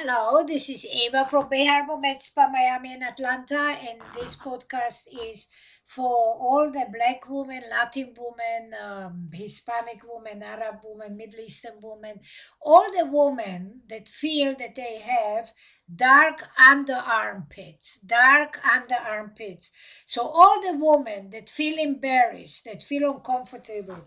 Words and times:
Hello, 0.00 0.44
this 0.46 0.70
is 0.70 0.86
Eva 0.86 1.24
from 1.24 1.48
Bay 1.48 1.66
Harbor 1.66 1.98
Med 1.98 2.22
Spa, 2.22 2.48
Miami, 2.52 2.92
and 2.92 3.02
Atlanta, 3.02 3.74
and 3.90 4.00
this 4.14 4.36
podcast 4.36 5.08
is 5.24 5.48
for 5.84 6.06
all 6.38 6.70
the 6.70 6.86
Black 6.92 7.28
women, 7.28 7.62
Latin 7.68 8.14
women, 8.16 8.70
um, 8.80 9.28
Hispanic 9.32 10.02
women, 10.08 10.40
Arab 10.44 10.76
women, 10.84 11.16
Middle 11.16 11.40
Eastern 11.40 11.80
women, 11.82 12.20
all 12.62 12.86
the 12.92 13.06
women 13.10 13.80
that 13.88 14.06
feel 14.06 14.54
that 14.54 14.76
they 14.76 15.00
have 15.00 15.50
dark 15.92 16.46
under 16.56 16.94
armpits, 16.94 17.98
dark 17.98 18.64
under 18.72 18.94
armpits. 19.04 19.72
So 20.06 20.28
all 20.28 20.62
the 20.62 20.78
women 20.78 21.30
that 21.30 21.48
feel 21.48 21.76
embarrassed, 21.76 22.66
that 22.66 22.84
feel 22.84 23.10
uncomfortable 23.12 24.06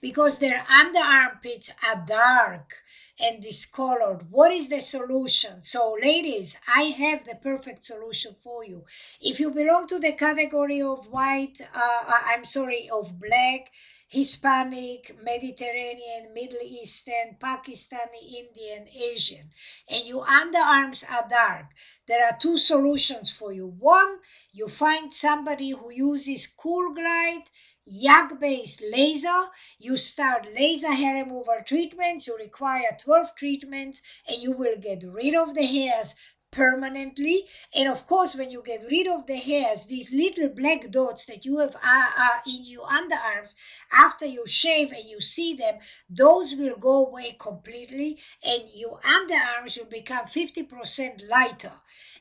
because 0.00 0.38
their 0.38 0.64
under 0.68 1.00
armpits 1.00 1.74
are 1.88 2.04
dark 2.06 2.74
and 3.22 3.40
discolored. 3.40 4.30
What 4.30 4.52
is 4.52 4.68
the 4.68 4.80
solution? 4.80 5.62
So, 5.62 5.96
ladies, 6.02 6.60
I 6.66 6.82
have 7.04 7.24
the 7.24 7.36
perfect 7.36 7.84
solution 7.84 8.34
for 8.42 8.64
you. 8.64 8.84
If 9.20 9.38
you 9.38 9.50
belong 9.52 9.86
to 9.88 9.98
the 9.98 10.12
category 10.12 10.82
of 10.82 11.06
white, 11.06 11.60
uh, 11.60 12.02
uh 12.12 12.20
I'm 12.26 12.44
sorry, 12.44 12.90
of 12.90 13.20
black, 13.20 13.70
Hispanic, 14.12 15.16
Mediterranean, 15.22 16.34
Middle 16.34 16.60
Eastern, 16.62 17.38
Pakistani, 17.40 18.22
Indian, 18.40 18.86
Asian, 18.94 19.50
and 19.88 20.04
your 20.04 20.26
underarms 20.26 21.02
are 21.10 21.26
dark, 21.26 21.66
there 22.06 22.26
are 22.26 22.36
two 22.38 22.58
solutions 22.58 23.30
for 23.30 23.54
you. 23.54 23.66
One, 23.66 24.18
you 24.52 24.68
find 24.68 25.14
somebody 25.14 25.70
who 25.70 25.90
uses 25.90 26.46
Cool 26.46 26.92
Glide 26.92 27.48
YAG 27.88 28.38
based 28.38 28.82
laser. 28.82 29.48
You 29.78 29.96
start 29.96 30.46
laser 30.54 30.92
hair 30.92 31.24
removal 31.24 31.56
treatments. 31.64 32.26
You 32.26 32.36
require 32.36 32.96
12 33.00 33.34
treatments 33.34 34.02
and 34.28 34.42
you 34.42 34.52
will 34.52 34.76
get 34.76 35.02
rid 35.04 35.34
of 35.34 35.54
the 35.54 35.64
hairs 35.64 36.16
permanently. 36.52 37.46
And 37.74 37.88
of 37.88 38.06
course, 38.06 38.36
when 38.36 38.50
you 38.50 38.62
get 38.64 38.84
rid 38.88 39.08
of 39.08 39.26
the 39.26 39.36
hairs, 39.36 39.86
these 39.86 40.14
little 40.14 40.48
black 40.48 40.90
dots 40.90 41.26
that 41.26 41.44
you 41.44 41.58
have 41.58 41.74
uh, 41.82 42.38
in 42.46 42.64
your 42.64 42.86
underarms, 42.86 43.56
after 43.90 44.26
you 44.26 44.44
shave 44.46 44.92
and 44.92 45.04
you 45.04 45.20
see 45.20 45.54
them, 45.54 45.78
those 46.08 46.54
will 46.54 46.76
go 46.76 47.06
away 47.06 47.36
completely 47.38 48.18
and 48.44 48.62
your 48.74 49.00
underarms 49.00 49.76
will 49.76 49.90
become 49.90 50.26
50% 50.26 51.28
lighter. 51.28 51.72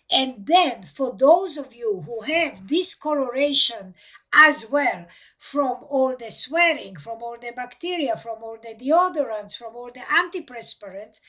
And 0.09 0.45
then 0.45 0.83
for 0.83 1.15
those 1.15 1.57
of 1.57 1.73
you 1.73 2.01
who 2.05 2.21
have 2.21 2.67
discoloration 2.67 3.95
as 4.33 4.69
well 4.69 5.07
from 5.37 5.83
all 5.89 6.15
the 6.17 6.31
swearing, 6.31 6.95
from 6.95 7.21
all 7.21 7.37
the 7.41 7.51
bacteria, 7.55 8.15
from 8.15 8.41
all 8.41 8.57
the 8.61 8.75
deodorants, 8.75 9.57
from 9.57 9.75
all 9.75 9.91
the 9.91 9.99
antiperspirants, 9.99 11.19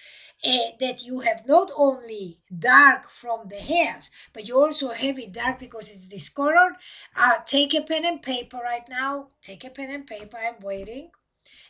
uh, 0.45 0.77
that 0.79 1.03
you 1.03 1.21
have 1.21 1.47
not 1.47 1.71
only 1.77 2.39
dark 2.57 3.09
from 3.09 3.49
the 3.49 3.57
hairs, 3.57 4.11
but 4.33 4.47
you 4.47 4.59
also 4.59 4.91
have 4.91 5.19
it 5.19 5.33
dark 5.33 5.59
because 5.59 5.91
it's 5.91 6.07
discolored. 6.07 6.75
Uh, 7.17 7.39
take 7.45 7.75
a 7.75 7.83
pen 7.83 8.05
and 8.05 8.23
paper 8.23 8.59
right 8.63 8.89
now. 8.89 9.29
Take 9.41 9.65
a 9.65 9.71
pen 9.71 9.91
and 9.91 10.07
paper. 10.07 10.37
I'm 10.37 10.61
waiting. 10.61 11.11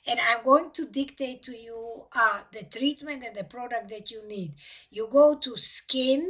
And 0.06 0.19
I'm 0.19 0.42
going 0.44 0.72
to 0.72 0.86
dictate 0.86 1.44
to 1.44 1.56
you 1.56 2.06
uh, 2.12 2.41
the 2.53 2.64
treatment 2.64 3.22
and 3.25 3.36
the 3.36 3.44
product 3.44 3.88
that 3.91 4.10
you 4.10 4.27
need. 4.27 4.55
You 4.91 5.08
go 5.10 5.36
to 5.38 5.56
skin 5.56 6.28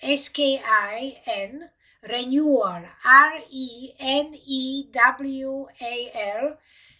S 0.00 0.28
K 0.28 0.60
I 0.64 1.20
N, 1.26 1.68
renewal, 2.08 2.84
R 3.04 3.40
E 3.50 3.92
N 3.98 4.34
E 4.44 4.88
W 4.90 5.66
A 5.80 6.10
L, 6.14 6.58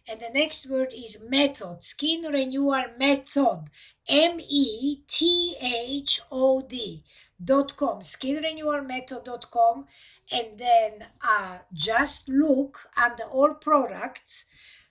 and 0.08 0.20
the 0.20 0.30
next 0.30 0.68
word 0.68 0.92
is 0.92 1.20
method, 1.22 1.84
skin 1.84 2.22
renewal 2.22 2.84
method, 2.98 3.64
M 4.08 4.40
E 4.40 5.02
T 5.06 5.56
H 5.60 6.20
O 6.30 6.62
D. 6.62 7.02
Dot 7.44 7.76
com 7.76 8.02
skinrenewalmethod.com 8.02 9.88
and 10.30 10.58
then 10.58 11.04
uh, 11.22 11.58
just 11.72 12.28
look 12.28 12.78
under 12.96 13.24
all 13.24 13.54
products 13.54 14.44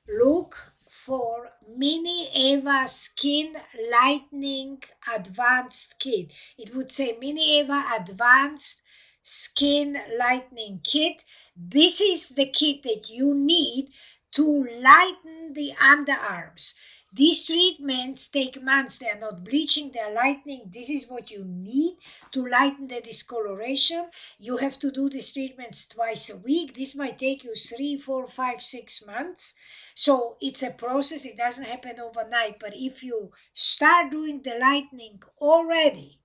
look 0.10 0.74
for 0.90 1.50
Mini 1.78 2.30
Eva 2.36 2.88
Skin 2.88 3.56
Lightening 3.92 4.84
Advanced 5.16 6.00
Kit. 6.00 6.34
It 6.58 6.76
would 6.76 6.92
say 6.92 7.18
Mini 7.20 7.60
Eva 7.60 7.86
Advanced 7.98 8.84
Skin 9.24 10.02
Lightening 10.18 10.82
Kit. 10.84 11.24
This 11.56 12.02
is 12.02 12.30
the 12.30 12.48
kit 12.48 12.84
that 12.84 13.10
you 13.10 13.36
need 13.36 13.92
to 14.32 14.64
lighten 14.82 15.54
the 15.54 15.74
underarms. 15.80 16.74
These 17.14 17.46
treatments 17.46 18.30
take 18.30 18.62
months. 18.62 18.98
They 18.98 19.10
are 19.10 19.20
not 19.20 19.44
bleaching, 19.44 19.92
they 19.92 20.00
are 20.00 20.14
lightening. 20.14 20.72
This 20.74 20.90
is 20.90 21.10
what 21.10 21.30
you 21.30 21.44
need 21.44 21.98
to 22.32 22.46
lighten 22.46 22.88
the 22.88 23.02
discoloration. 23.02 24.10
You 24.40 24.58
have 24.58 24.80
to 24.80 24.92
do 24.92 25.10
these 25.10 25.34
treatments 25.34 25.90
twice 25.90 26.30
a 26.30 26.38
week. 26.38 26.74
This 26.74 26.96
might 26.96 27.20
take 27.20 27.44
you 27.44 27.54
three, 27.54 27.98
four, 27.98 28.28
five, 28.28 28.62
six 28.62 29.06
months. 29.06 29.56
So 29.94 30.38
it's 30.40 30.64
a 30.64 30.72
process, 30.72 31.26
it 31.26 31.36
doesn't 31.36 31.68
happen 31.68 32.00
overnight. 32.00 32.60
But 32.60 32.74
if 32.76 33.04
you 33.04 33.34
start 33.52 34.10
doing 34.10 34.42
the 34.42 34.58
lightning 34.58 35.22
already 35.40 36.21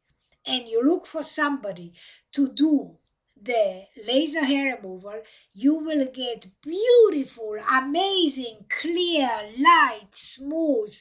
and 0.47 0.69
you 0.69 0.83
look 0.83 1.07
for 1.07 1.23
somebody 1.23 1.93
to 2.33 2.49
do 2.53 2.97
the 3.41 3.84
laser 4.07 4.45
hair 4.45 4.77
removal, 4.77 5.23
you 5.53 5.75
will 5.77 6.07
get 6.07 6.47
beautiful, 6.62 7.57
amazing, 7.71 8.65
clear, 8.69 9.29
light, 9.59 10.09
smooth, 10.11 10.93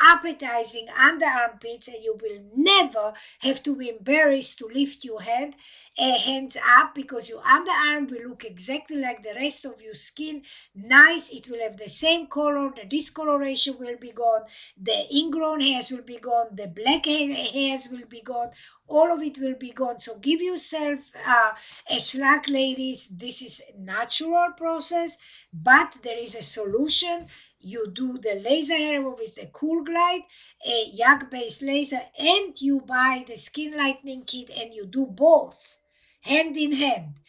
appetizing 0.00 0.88
under 0.88 1.26
armpits, 1.26 1.88
and 1.88 2.02
you 2.02 2.16
will 2.22 2.38
never 2.56 3.12
have 3.40 3.62
to 3.62 3.76
be 3.76 3.90
embarrassed 3.90 4.58
to 4.58 4.66
lift 4.66 5.04
your 5.04 5.20
hand 5.20 5.54
uh, 5.98 6.18
hands 6.18 6.56
up 6.78 6.94
because 6.94 7.28
your 7.28 7.42
underarm 7.42 8.10
will 8.10 8.28
look 8.28 8.44
exactly 8.44 8.96
like 8.96 9.22
the 9.22 9.34
rest 9.36 9.66
of 9.66 9.82
your 9.82 9.94
skin. 9.94 10.42
Nice, 10.74 11.30
it 11.30 11.48
will 11.50 11.60
have 11.60 11.76
the 11.76 11.88
same 11.88 12.26
color, 12.26 12.72
the 12.74 12.86
discoloration 12.86 13.76
will 13.78 13.96
be 13.98 14.12
gone, 14.12 14.42
the 14.80 15.06
ingrown 15.14 15.60
hairs 15.60 15.90
will 15.90 16.02
be 16.02 16.18
gone, 16.18 16.48
the 16.54 16.68
black 16.68 17.04
hairs 17.06 17.88
will 17.90 18.06
be 18.08 18.22
gone, 18.22 18.50
all 18.90 19.12
of 19.12 19.22
it 19.22 19.38
will 19.38 19.54
be 19.54 19.70
gone. 19.70 20.00
So 20.00 20.18
give 20.18 20.42
yourself 20.42 21.12
uh, 21.26 21.52
a 21.88 21.98
slack, 21.98 22.48
ladies. 22.48 23.08
This 23.16 23.40
is 23.40 23.62
a 23.72 23.80
natural 23.80 24.50
process, 24.56 25.16
but 25.52 25.98
there 26.02 26.18
is 26.18 26.34
a 26.34 26.42
solution 26.42 27.26
you 27.60 27.90
do 27.92 28.18
the 28.18 28.40
laser 28.42 28.76
hair 28.76 29.02
with 29.02 29.34
the 29.36 29.46
cool 29.52 29.84
glide 29.84 30.22
a 30.66 30.90
YAG 30.98 31.30
based 31.30 31.62
laser 31.62 32.00
and 32.18 32.58
you 32.60 32.80
buy 32.80 33.22
the 33.26 33.36
skin 33.36 33.76
lightening 33.76 34.24
kit 34.24 34.50
and 34.50 34.72
you 34.72 34.86
do 34.86 35.06
both 35.06 35.78
hand 36.22 36.56
in 36.56 36.72
hand. 36.72 37.20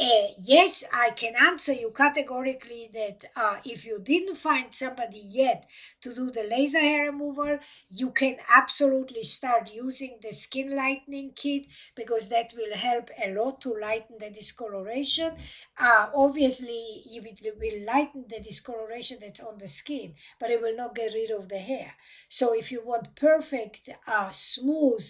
Uh, 0.00 0.28
yes, 0.38 0.82
I 0.94 1.10
can 1.10 1.34
answer 1.36 1.74
you 1.74 1.90
categorically 1.90 2.88
that 2.94 3.22
uh, 3.36 3.58
if 3.66 3.84
you 3.84 3.98
didn't 4.00 4.36
find 4.36 4.72
somebody 4.74 5.18
yet 5.22 5.66
to 6.00 6.14
do 6.14 6.30
the 6.30 6.44
laser 6.44 6.80
hair 6.80 7.04
removal, 7.12 7.58
you 7.90 8.10
can 8.10 8.38
absolutely 8.56 9.22
start 9.24 9.70
using 9.74 10.18
the 10.22 10.32
skin 10.32 10.74
lightening 10.74 11.32
kit 11.36 11.66
because 11.94 12.30
that 12.30 12.54
will 12.56 12.74
help 12.74 13.10
a 13.22 13.34
lot 13.34 13.60
to 13.60 13.74
lighten 13.78 14.16
the 14.18 14.30
discoloration. 14.30 15.36
Uh, 15.78 16.08
obviously, 16.14 17.02
it 17.04 17.54
will 17.58 17.84
lighten 17.84 18.24
the 18.28 18.40
discoloration 18.40 19.18
that's 19.20 19.40
on 19.40 19.58
the 19.58 19.68
skin, 19.68 20.14
but 20.38 20.48
it 20.50 20.62
will 20.62 20.76
not 20.76 20.94
get 20.94 21.12
rid 21.12 21.30
of 21.30 21.50
the 21.50 21.58
hair. 21.58 21.94
So, 22.30 22.54
if 22.54 22.72
you 22.72 22.82
want 22.82 23.14
perfect, 23.16 23.90
uh, 24.06 24.30
smooth, 24.30 25.04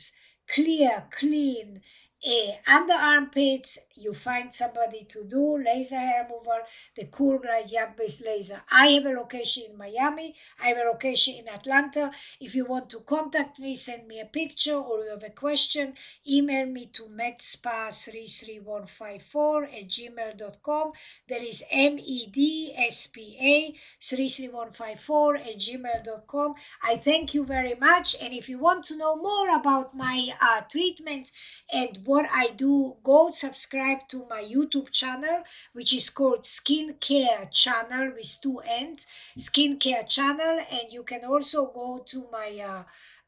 clear, 0.48 1.06
clean, 1.12 1.80
uh, 2.26 2.52
under 2.66 2.92
armpits, 2.92 3.78
you 3.94 4.12
find 4.12 4.52
somebody 4.52 5.04
to 5.04 5.24
do 5.24 5.56
laser 5.56 5.98
hair 5.98 6.24
removal, 6.24 6.58
the 6.94 7.06
Cool 7.06 7.38
Glide 7.38 7.70
YAG 7.70 7.96
based 7.96 8.22
laser. 8.24 8.60
I 8.70 8.88
have 8.88 9.06
a 9.06 9.10
location 9.10 9.64
in 9.70 9.78
Miami. 9.78 10.34
I 10.62 10.68
have 10.68 10.76
a 10.78 10.90
location 10.90 11.36
in 11.36 11.48
Atlanta. 11.48 12.12
If 12.40 12.54
you 12.54 12.66
want 12.66 12.90
to 12.90 13.00
contact 13.00 13.58
me, 13.58 13.74
send 13.74 14.06
me 14.06 14.20
a 14.20 14.26
picture 14.26 14.74
or 14.74 15.04
you 15.04 15.10
have 15.10 15.24
a 15.24 15.30
question, 15.30 15.94
email 16.28 16.66
me 16.66 16.90
to 16.92 17.04
medspa33154 17.04 19.64
at 19.64 19.88
gmail.com. 19.88 20.92
That 21.28 21.42
is 21.42 21.64
M-E-D-S-P-A 21.70 23.74
33154 24.00 25.36
at 25.36 25.58
gmail.com. 25.58 26.54
I 26.82 26.96
thank 26.96 27.32
you 27.34 27.44
very 27.44 27.76
much. 27.76 28.16
And 28.22 28.32
if 28.34 28.48
you 28.48 28.58
want 28.58 28.84
to 28.84 28.96
know 28.96 29.16
more 29.16 29.54
about 29.56 29.94
my 29.94 30.30
uh, 30.40 30.62
treatments 30.70 31.32
and 31.72 32.02
what 32.10 32.26
I 32.32 32.48
do, 32.56 32.96
go 33.04 33.30
subscribe 33.30 34.08
to 34.08 34.26
my 34.28 34.42
YouTube 34.42 34.90
channel, 34.90 35.44
which 35.74 35.94
is 35.94 36.10
called 36.10 36.42
Skincare 36.42 37.48
Channel 37.52 38.14
with 38.16 38.32
two 38.42 38.58
ends, 38.58 39.06
Skincare 39.38 40.08
Channel, 40.08 40.58
and 40.58 40.86
you 40.90 41.04
can 41.04 41.24
also 41.24 41.66
go 41.66 42.04
to 42.08 42.26
my 42.32 42.48
uh, 42.72 42.82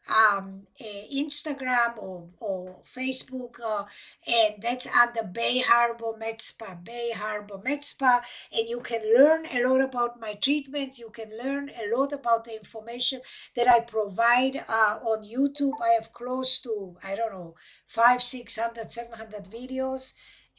um, 0.08 0.66
uh, 0.80 1.04
Instagram 1.14 1.96
or, 1.96 2.28
or 2.40 2.76
Facebook, 2.96 3.60
uh, 3.64 3.84
and 4.26 4.60
that's 4.60 4.88
under 4.96 5.22
Bay 5.22 5.58
Harbor 5.60 6.16
Med 6.18 6.40
Spa, 6.40 6.74
Bay 6.74 7.12
Harbor 7.14 7.60
Med 7.64 7.84
Spa, 7.84 8.20
and 8.52 8.68
you 8.68 8.80
can 8.80 9.00
learn 9.16 9.46
a 9.46 9.62
lot 9.62 9.80
about 9.80 10.20
my 10.20 10.34
treatments. 10.34 10.98
You 10.98 11.10
can 11.10 11.30
learn 11.38 11.70
a 11.70 11.96
lot 11.96 12.12
about 12.12 12.44
the 12.44 12.56
information 12.56 13.20
that 13.54 13.68
I 13.68 13.80
provide 13.80 14.64
uh, 14.68 14.98
on 15.02 15.22
YouTube. 15.22 15.80
I 15.80 15.90
have 16.00 16.12
close 16.12 16.60
to 16.62 16.96
I 17.04 17.14
don't 17.14 17.32
know 17.32 17.54
five, 17.86 18.22
six 18.22 18.58
hundred, 18.58 18.71
seven 18.90 19.12
hundred 19.12 19.44
videos. 19.44 20.14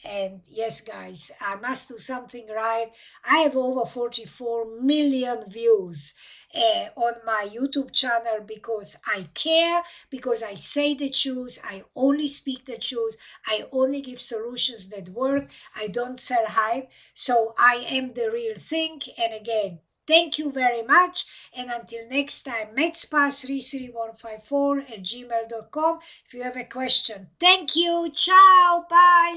And 0.05 0.41
yes, 0.49 0.81
guys, 0.81 1.31
I 1.39 1.55
must 1.55 1.87
do 1.87 1.97
something 1.97 2.47
right. 2.49 2.91
I 3.23 3.37
have 3.39 3.55
over 3.55 3.85
44 3.85 4.81
million 4.81 5.49
views 5.49 6.15
uh, 6.55 6.87
on 6.95 7.13
my 7.25 7.47
YouTube 7.49 7.91
channel 7.91 8.41
because 8.45 8.97
I 9.07 9.27
care, 9.35 9.83
because 10.09 10.43
I 10.43 10.55
say 10.55 10.93
the 10.93 11.09
truth, 11.09 11.59
I 11.63 11.83
only 11.95 12.27
speak 12.27 12.65
the 12.65 12.77
truth, 12.77 13.17
I 13.45 13.65
only 13.71 14.01
give 14.01 14.19
solutions 14.19 14.89
that 14.89 15.09
work, 15.09 15.49
I 15.75 15.87
don't 15.87 16.19
sell 16.19 16.45
hype. 16.47 16.91
So 17.13 17.53
I 17.57 17.85
am 17.87 18.13
the 18.13 18.29
real 18.31 18.55
thing. 18.57 19.01
And 19.17 19.33
again, 19.33 19.79
Thank 20.05 20.37
you 20.37 20.51
very 20.51 20.83
much. 20.83 21.25
And 21.55 21.71
until 21.71 22.07
next 22.09 22.43
time, 22.43 22.75
medspa33154 22.75 24.91
at 24.91 25.03
gmail.com 25.03 25.99
if 26.25 26.33
you 26.33 26.43
have 26.43 26.57
a 26.57 26.65
question. 26.65 27.29
Thank 27.39 27.75
you. 27.75 28.11
Ciao. 28.13 28.85
Bye. 28.89 29.31